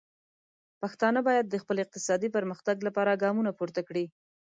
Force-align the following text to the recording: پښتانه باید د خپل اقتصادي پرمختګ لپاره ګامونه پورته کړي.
پښتانه 0.81 1.19
باید 1.27 1.45
د 1.49 1.55
خپل 1.63 1.77
اقتصادي 1.83 2.29
پرمختګ 2.35 2.75
لپاره 2.87 3.19
ګامونه 3.23 3.51
پورته 3.59 3.81
کړي. 3.87 4.05